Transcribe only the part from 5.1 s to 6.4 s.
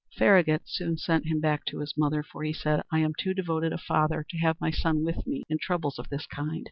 me in troubles of this